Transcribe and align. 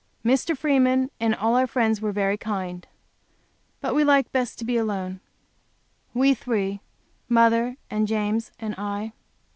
Mr. 0.25 0.57
Freeman 0.57 1.11
and 1.19 1.35
all 1.35 1.55
our 1.55 1.67
friends 1.67 2.01
were 2.01 2.11
very 2.11 2.35
kind. 2.35 2.87
But 3.81 3.93
we 3.93 4.03
like 4.03 4.31
best 4.31 4.57
to 4.57 4.65
be 4.65 4.75
alone, 4.75 5.19
we 6.11 6.33
three, 6.33 6.81
mother 7.29 7.77
and 7.91 8.07
James 8.07 8.51
and 8.57 8.73
I. 8.79 9.13